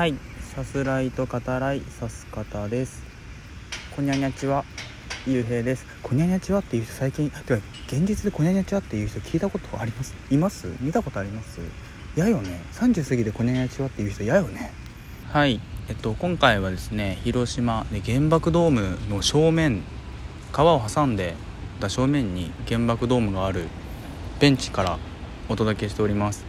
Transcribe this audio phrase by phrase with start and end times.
[0.00, 0.14] はい。
[0.54, 3.02] さすらいと語らいさす方です。
[3.94, 4.64] こにゃにゃちは
[5.26, 5.84] ゆうへいです。
[6.02, 7.54] こにゃにゃちはっていう人最近てか
[7.86, 10.14] 現実でこにゃにゃちはっていう人聞いたことあります？
[10.30, 10.68] います？
[10.80, 11.60] 見たことあります？
[12.16, 12.62] やよね。
[12.72, 14.72] 30過ぎでこにゃにゃちはっていう人やよね。
[15.28, 15.60] はい。
[15.90, 19.82] えっと今回はですね広島で原爆ドームの正面
[20.50, 21.34] 川を挟んで
[21.78, 23.66] た正面に原爆ドームがある
[24.40, 24.98] ベンチから
[25.50, 26.48] お届けしております。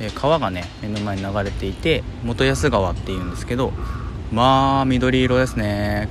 [0.00, 3.72] え川がね目の前に流れていて元安川っていうんですけど
[4.32, 6.08] まあ緑色ですね。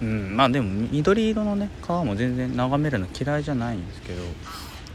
[0.00, 4.22] うんまあでも緑色のね川も全然眺めるの嫌いじゃないんですけど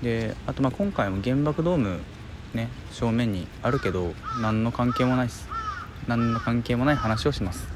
[0.01, 2.01] であとまあ今回も原爆ドーム
[2.53, 5.47] ね正面にあるけど何の関係もないです。
[6.07, 7.67] 何の関係もない話をします。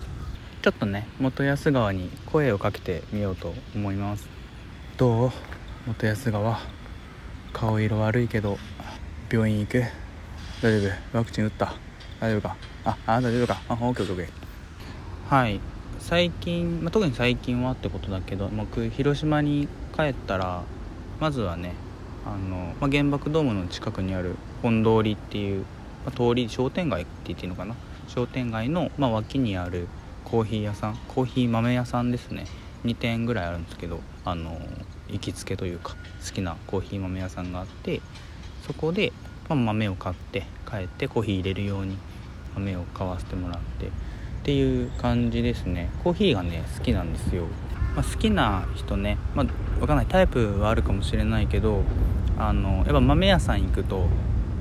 [0.62, 4.28] ちょっとね元安川に声をかけてみようと思います。
[4.98, 5.32] どう？
[5.88, 6.60] 元安川。
[7.54, 8.58] 顔色悪いけど
[9.30, 9.84] 病院行く？
[10.62, 11.18] 大丈夫。
[11.18, 11.74] ワクチン打った。
[12.20, 12.56] 大丈夫か？
[12.86, 13.62] ああ大丈夫か。
[13.68, 15.60] あオッケーオッケーはい。
[15.98, 20.62] 最近、まあ、特に最近はってことだけど僕広島に帰ったら
[21.20, 21.74] まずはね
[22.26, 25.66] あの、まあ、原爆ドームの近くにある本通りっていう、
[26.06, 27.76] まあ、通り商店街って言っていいのかな？
[28.08, 29.88] 商店街の、まあ、脇にある
[30.26, 32.46] コーヒー屋さんコーヒー豆屋さんですね。
[32.86, 34.60] 2店ぐらいあるんですけどあの
[35.08, 38.02] 行きつけというか好きなコーヒー豆屋さんがあって
[38.68, 39.12] そこで
[39.56, 41.98] まあ、豆を買って帰ってコーヒー入れるように
[42.56, 43.90] 豆を買わせてもらってっ
[44.44, 45.90] ていう感じですね。
[46.04, 47.46] コーヒーがね好きなんですよ、
[47.96, 49.46] まあ、好きな人ね、まあ、
[49.80, 50.06] 分かんない。
[50.08, 51.84] タイプはあるかもしれないけど
[52.38, 54.08] あのやっぱ豆屋さん行くと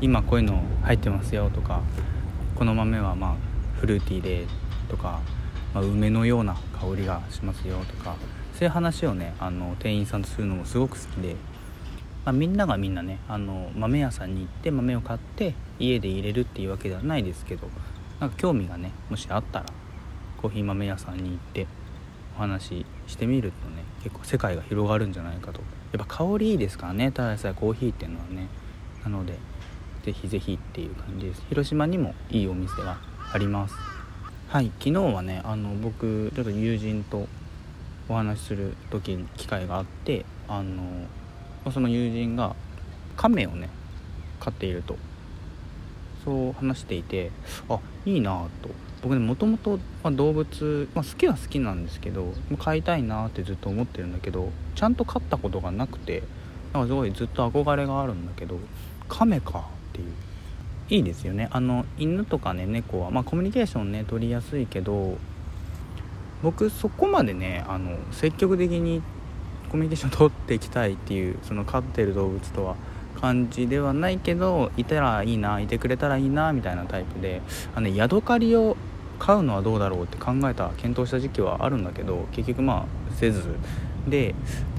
[0.01, 1.81] 今こういうの入ってますよとか
[2.55, 4.47] この豆はまあフルーティーで
[4.89, 5.21] とか、
[5.75, 8.17] まあ、梅のような香りがしますよとか
[8.53, 11.37] そういう話をねあの店員さんとするのもすごく好きで
[12.25, 17.69] まあ、みんながみんなねあの豆屋さんに行って豆を買って家で入れるっていうわけではないですけど
[18.21, 19.67] なんか興味がねもしあったら
[20.37, 21.67] コーヒー豆屋さんに行って
[22.37, 25.61] お話ししてみるとね結構世界が広がるんじゃないかと。
[25.93, 28.49] やっぱ香りいいですからねただでさえコーヒーっていうのはね。
[29.03, 29.39] なので
[30.05, 31.43] ぜひぜひっていう感じです。
[31.49, 32.99] 広島にもいいお店が
[33.33, 33.75] あります。
[34.49, 37.29] はい昨日はねあの僕ちょっと友人と
[38.09, 41.07] お話しする時に機会があってあの
[41.73, 42.55] その友人が
[43.17, 43.69] 亀をね
[44.41, 44.97] 飼っていると
[46.25, 47.31] そう話していて
[47.69, 48.71] あいいなと。
[49.03, 56.23] 僕ねもともと動物、まあ、好きは好きなんですけど飼いたいなってずっと思ってるんだけどちゃんと飼ったことがなくて
[56.75, 58.59] なんかすごいずっと憧れがあるんだけど
[59.09, 59.63] 亀かっ
[59.95, 60.13] ていう。
[60.91, 61.49] いいですよね。
[61.53, 65.17] あの犬とかね猫は、まあ、コミュニケーションね取りやすいけど
[66.43, 69.03] 僕そこまでねあの積極的に
[69.71, 72.77] コミュニケーション取っていきたいっていうその飼ってる動物とは
[73.21, 77.41] 感じではないけどいたらいいないてくれたらいいなみたいなタイプで
[77.75, 78.77] あの、ヤドカリを
[79.19, 83.43] 飼うのはどうだろうって考えた検討した時期はあるんだけど結局まあせず。
[84.09, 84.35] で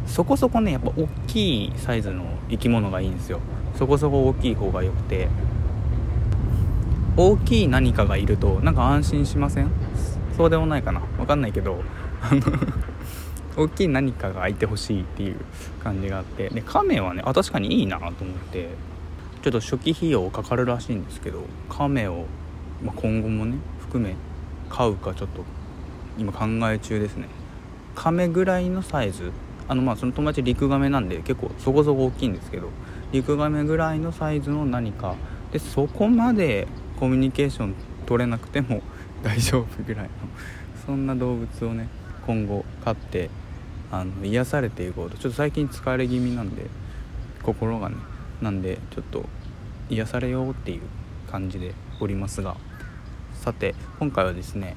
[0.07, 3.39] そこそこねやっぱ大きいサイズの生き物がいいんですよ。
[3.77, 5.27] そこそこ大きい方が良くて。
[7.17, 9.69] 大きい何かがいるとなんか安心しません？
[10.37, 11.01] そうでもないかな？
[11.17, 11.83] 分かんないけど。
[13.57, 15.37] 大きい何かがいてほしいっていう
[15.83, 16.49] 感じがあって。
[16.49, 18.69] で亀はねあ確かにいいなと思って。
[19.41, 22.25] ちょっと初期費用かかるらしいんですけど亀を、
[22.83, 24.15] まあ、今後もね含め
[24.69, 25.43] 買うかちょっと
[26.15, 27.27] 今考え中ですね。
[27.95, 29.31] 亀ぐらいのサイズ？
[29.67, 32.69] あのまあその友達陸亀なんで結構そこそこ大きいんですけど
[33.11, 35.15] 陸亀ぐらいのサイズの何か。
[35.51, 36.67] でそこまで
[36.99, 37.75] コミュニケーション
[38.05, 38.81] 取れなくても
[39.23, 40.09] 大丈夫ぐらいの
[40.85, 41.89] そんな動物をね
[42.25, 43.29] 今後飼って
[43.91, 45.17] あの癒されていこうと。
[45.17, 46.67] ちょっと最近疲れ気味なんで
[47.43, 47.95] 心がね
[48.41, 49.25] なんでちょっと
[49.89, 50.81] 癒されようっていう
[51.31, 52.55] 感じでおりますが。
[53.33, 54.75] さて今回はですね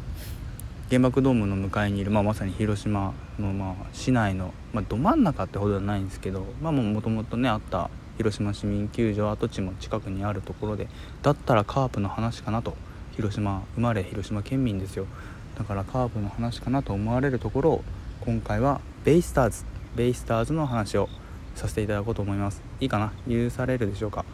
[0.88, 10.88] 原爆ドームの向かいにいる、まあ、まさに広島の、まあ、市内の、まあ、ど真ん中ってほどではないんですけどまあもともとねあった広島市民球場跡地も近くにあるところで
[11.22, 12.75] だったらカープの話かなと。
[13.16, 15.07] 広島生まれ広島県民ですよ。
[15.56, 17.84] だからカープの話かなと思われるところを
[18.24, 19.65] 今回はベイスターズ
[19.95, 21.09] ベイスターズの話を
[21.54, 22.62] させていただこうと思います。
[22.80, 23.12] いいかな？
[23.28, 24.24] 許されるでしょうか？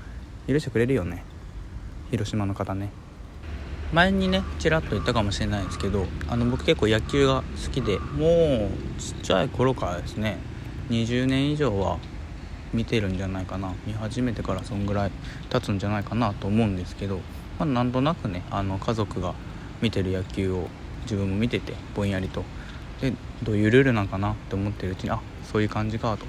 [0.49, 1.23] 許してくれるよね？
[2.11, 2.91] 広島の方ね。
[3.93, 10.39] 前にねちらっと言ったかもしれないですけどあの僕結構野球が好きでもうちっちゃい頃からですね。
[10.89, 11.99] 20年以上は
[12.73, 13.75] 見てるんじゃないかな。
[13.87, 15.11] 見始めてからそんぐらい
[15.51, 17.17] 経つんじゃないかなと思うんですけど、
[17.59, 19.35] まあ、なんとなくねあの家族が
[19.83, 20.69] 見てる野球を
[21.03, 22.45] 自分も見ててぼんやりと。
[23.01, 23.13] で
[23.43, 25.21] どういうルールなんかなって思ってるうちにあ
[25.51, 26.27] そういう感じかと。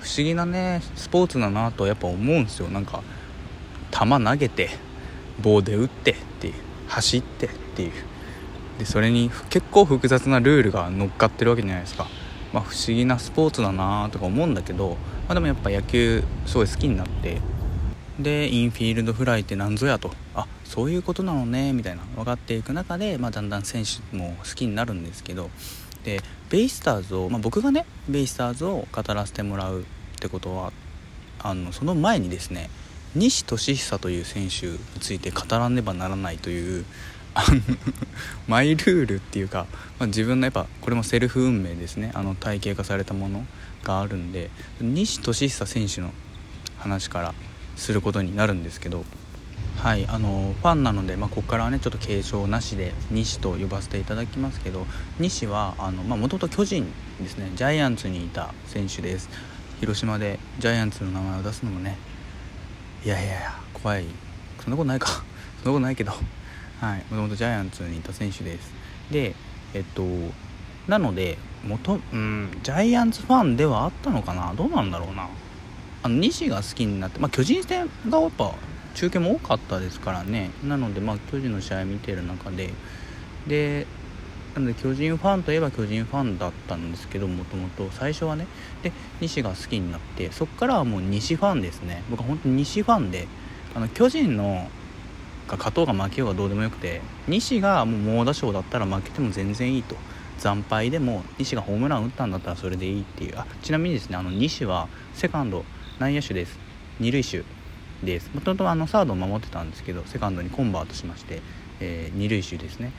[0.00, 2.68] 不思議なねスポーツだなとやっぱ思うんですよ。
[2.68, 3.02] なんか
[3.90, 4.70] 球投げて
[5.40, 6.54] 棒で打ってっていう
[6.88, 7.92] 走ってっていう。
[8.78, 12.08] でそれに結構複雑なルールが乗っかってるわけじゃないですか、
[12.52, 14.96] まあ、不思議なスポーツだなとか思うんだけど、
[15.28, 17.38] まあ、でもやっぱ野球すごい好きになって
[18.18, 20.12] でインフィールドフライって何ぞやと。
[20.34, 22.02] あそういうことなのねみたいな。
[22.16, 25.50] 分かっていく中で、まあ、だんだん選手も好きになるんですけど。
[26.04, 26.20] で
[26.50, 29.84] ベイスターズを、まあ、僕がねベイスターズを語らせてもらうっ
[30.20, 30.72] てことは
[31.38, 32.70] あのその前にですね
[33.14, 36.84] 西俊久という選手について語らねばならないという
[38.46, 39.66] マイルールっていうか、
[39.98, 42.10] まあ、自分のやっぱこれもセルフ運命ですね。
[42.14, 43.46] あの体系化されたもの
[43.84, 44.50] があるんで
[44.80, 46.10] 西俊久選手の
[46.78, 47.34] 話から
[47.76, 49.04] することになるんですけど
[49.78, 54.86] はいあのファンなので、まあ、ここからはねちょっと継承なしで西と呼ばせていただきますけど
[55.18, 55.74] 西は
[56.06, 56.86] もともと巨人
[57.20, 57.50] ですね。
[57.56, 59.28] ジャイアンツにいた選手です。
[59.80, 61.98] 広島でジャイアンツの名前を出すのもね
[63.04, 64.04] いやいやいや怖い。
[64.60, 65.08] そんなことないか。
[65.64, 66.12] そんなことないけど。
[66.80, 68.70] はいもともとジャイアンツにいた選手です。
[69.10, 69.34] で
[69.74, 70.04] えっと
[70.86, 74.54] なので元うんジャイアンツファンではあったのかな？
[74.54, 75.28] どうなんだろうな？
[76.02, 78.54] あの西が好きになって、まあ、巨人戦がやっぱ
[78.94, 80.50] 中継も多かったですからね。
[80.64, 82.70] なので、まあ、巨人の試合見てる中で
[83.46, 83.86] で
[84.54, 88.46] なので巨人ファンといえば巨人ファンだったんですけどもともと最初はね。
[88.82, 92.02] で西が好きになってそっからはもう西ファンですね。
[92.10, 93.28] 僕は本当に西ファンで
[93.74, 94.68] あの巨人の
[95.48, 99.96] が勝とうが負けようがどうでもよくて西がもう猛打賞だったら負けても全然いいと。
[100.38, 103.38] 惨敗でも西がホームラン打ったんだったらそれでいいっていう。
[103.38, 105.64] あちなみにですねあの西はセカンド
[106.02, 106.58] 内野手です。
[106.98, 107.44] 二塁手
[108.02, 108.28] です。
[108.34, 111.40] もともとあのサードを守ってたんですけどセカンドにコンバートしまして、
[111.78, 112.92] えー、二塁手ですね。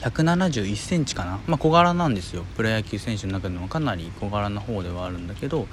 [0.00, 2.44] 171センチかな、まあ、小柄なんですよ。
[2.54, 5.66] プロ野球選手の中でもかなり小柄な方ではあるんだけど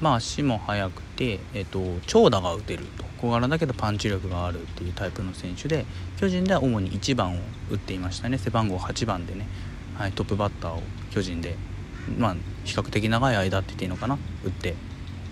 [0.00, 3.04] まあ足も速くて、えっと、長打が打てると。
[3.20, 5.86] 小柄だけどパンチ力があるっていうタイプの選手で
[6.18, 7.38] 巨人では主に1番を
[7.68, 8.38] 打っていましたね。
[8.38, 9.48] 背番号8番でね、
[9.96, 11.56] はい、トップバッターを巨人で
[12.16, 14.16] まあ比較的長い間って言っていいのかな。
[14.44, 14.76] 打って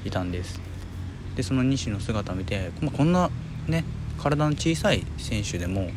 [0.07, 0.61] いたんです。
[1.37, 3.31] でその西の姿を見て、まあ、こんな
[3.69, 3.85] ね
[4.19, 5.91] 体の小さい選手でも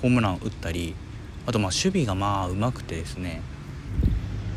[0.00, 0.94] ホームランを打ったり
[1.46, 3.42] あとまあ守備がまあうまくてですね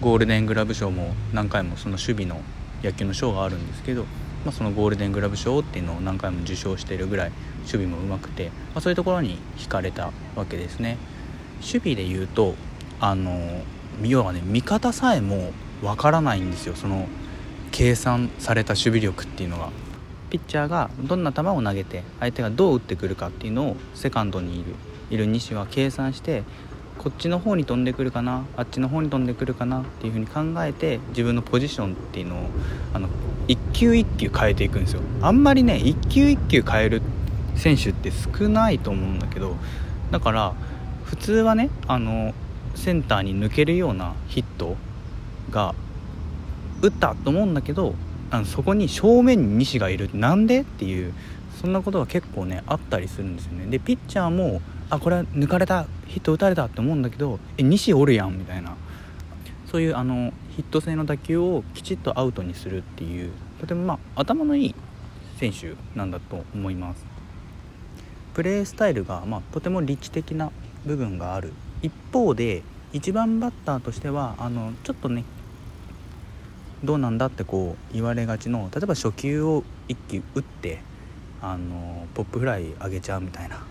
[0.02, 2.42] ゴールデングラブ賞も何回もその守備の
[2.84, 4.04] 野球の賞があるんですけど、
[4.46, 10.98] まあ、そのゴールデングラブ賞っていうのを何回も受賞してるぐらい守備もうまくて、まあ、そういうところに惹かれたわけですね。
[11.60, 12.56] 守備で言うと
[13.02, 13.62] あの
[14.04, 15.52] 要はね味方さえも
[15.82, 16.76] わからないんですよ。
[16.76, 17.08] その
[17.70, 19.70] 計算された守備力っていうのが。
[20.30, 24.76] ピッチャーがどんな球を投げて相手がどう打ってくるかっていうのをセカンドにいる。
[25.10, 26.44] いる西は計算して
[27.00, 32.50] こっちの方に飛んでくるかなあっちの方に飛んでくるかなっていう風に考えて自分のポジションっていうのを
[32.94, 33.08] あの
[33.48, 35.02] 一球一球変えていくんですよ。
[35.22, 37.02] あんまりね一球一球変える
[37.56, 39.56] 選手って少ないと思うんだけど
[40.12, 40.54] だから
[41.06, 42.34] 普通はねあの
[42.76, 44.76] センターに抜けるようなヒット
[45.52, 45.74] が
[46.82, 47.96] 打ったと思うんだけど
[48.32, 50.10] あのそこに正面に西がいる。
[50.14, 50.62] なんで？
[50.62, 51.14] っていう
[51.62, 53.66] そんなことが結構ねあったりするんですよね。
[53.66, 55.86] でピッチャーもあこれは抜かれた。
[56.08, 58.38] ヒット打たれたって思うんだけどえ西おるやん。
[58.38, 58.76] みたいな。
[59.72, 64.76] そういうあのヒット性の打球をきちっとアウトにするっていうとてもまあ頭のいい
[65.38, 67.06] 選手なんだと思います。
[68.34, 70.52] プレースタイルが、まあ、とても理知的な
[70.86, 71.54] 部分がある。
[71.82, 75.24] 一方で1番バッターとしてはあのちょっとね
[76.84, 80.80] どうなんだってこう言われがちの例えば初球を1球打って
[81.42, 83.64] あのポップフライ上げちゃうみたいな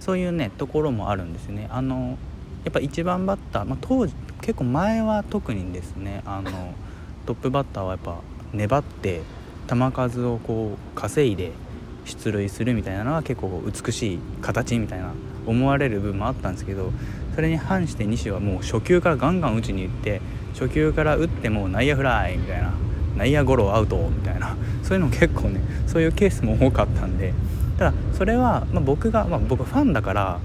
[0.00, 1.68] そういうねところもあるんですね。
[1.70, 2.18] あの
[2.64, 6.74] やっぱ1番バッター、まあ、当時結構前は特にですねあの
[7.24, 8.20] トップバッターはやっぱ
[8.52, 9.22] 粘って
[9.68, 11.52] 球数をこう稼いで
[12.04, 15.12] 出塁するみたいなのは結構美しい形みたいな
[15.46, 16.92] 思われる部分もあったんですけど
[17.36, 20.22] それに反して西はもう初球からガンガン打ちに行って
[20.54, 22.72] 初球から打っても内野フライみたいな
[23.14, 27.34] 内野ゴロアウトみたいな そういうの結構ねそういうケースも多かったんで
[27.76, 30.38] ただそれは、まあ、僕が、まあ、僕ファンだから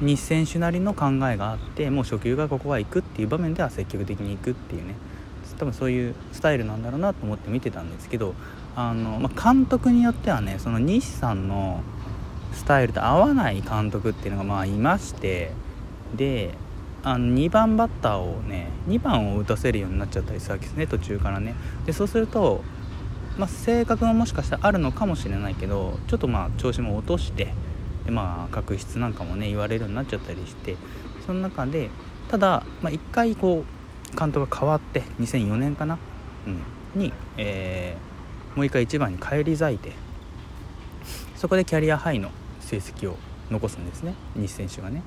[0.00, 4.96] 日選手なりの考えがあってもう初球がここは行くっていう場面では積極的に行くっていうね
[5.58, 8.34] 多分そういうスタイルなんだろうなと思って見てたんですけど
[8.74, 11.82] あの、まあ、監督によってはねその西さんの
[12.52, 15.52] スタイルと合わない監督っていうのがまあいまして
[16.16, 16.54] で
[17.02, 21.54] あの2番バッターをね2番を打たせるようになっちゃったりするわけですね途中からね。
[21.86, 22.62] でそうすると、
[23.38, 27.54] まあ、性格ももしかしたらあるのかもしれないけどちょっとまあ調子も落として
[28.04, 30.76] でまあ確執なんかもね言われるようになっちゃったりして
[31.26, 31.88] その中で
[32.28, 35.98] ただ、まあ、1回こう監督が変わって2004年かな、
[36.46, 36.50] う
[36.98, 39.92] ん、に、えー、もう1回1番に返り咲いて
[41.36, 43.16] そこでキャリアハイの成績を
[43.50, 45.02] 残すんですね西選手がね。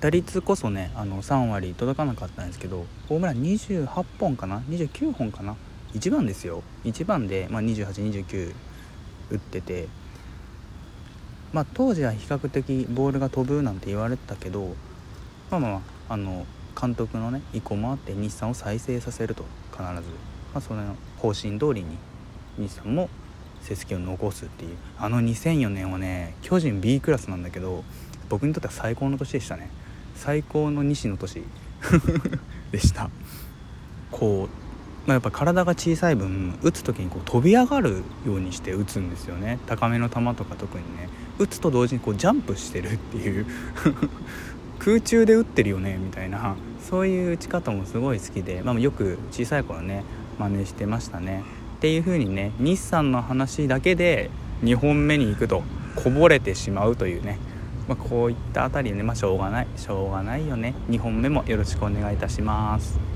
[0.00, 5.56] 打率こそねあの3割届かなかったんですけどホームラン28本かな？29本かな
[5.92, 6.62] ？1番ですよ。
[6.84, 8.54] 1番で、まあ、2829
[9.30, 9.88] 打ってて
[11.52, 14.74] まあ当時は比較的ボールが飛ぶなんて言われてたけど
[15.50, 15.76] まあまあ、ま
[16.08, 16.46] あ、あの
[16.80, 20.00] 監督のね意向もあって日産を再生させると必ず、ま
[20.54, 21.98] あ、その方針通りに
[22.56, 23.10] 日産も
[23.60, 24.76] 成績を残すっていう。
[24.98, 27.84] あの2004年はね巨人 B クラスなんだけど
[28.30, 29.70] 僕にとっては最高の年でしたね。
[30.20, 31.42] 最高の西の年
[32.70, 33.08] でした。
[34.10, 39.58] こうまあ、やっぱ体が小さい分打つ時にこう飛び上がるようにして打つんですよね。
[39.66, 41.08] 高めの球とか特にね。
[41.38, 43.46] 打つと同時にこうジャンプしてるっていう。
[44.78, 46.54] 空中で打ってるよねみたいな。
[46.86, 50.04] そういう打ち方もすごい好きで、まあ、よく小さい頃ね
[50.38, 51.44] 真似してましたね。
[51.78, 54.28] っていう風にね日産の話だけで
[54.64, 55.62] 2本目に行くと
[55.96, 57.38] こぼれてしまうというね、
[57.90, 60.74] まあ、こういったあたりね、まあ、しょうがないしょうがないよね。
[60.90, 63.09] 2本目もよろしくお願いいたします。